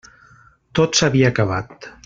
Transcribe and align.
Tot 0.79 0.97
s'havia 1.01 1.31
acabat. 1.35 1.91